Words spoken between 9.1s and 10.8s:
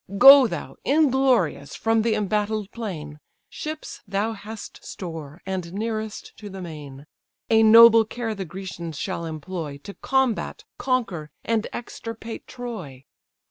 employ, To combat,